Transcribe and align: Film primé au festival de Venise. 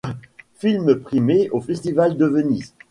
Film 0.55 0.95
primé 0.95 1.51
au 1.51 1.61
festival 1.61 2.17
de 2.17 2.25
Venise. 2.25 2.73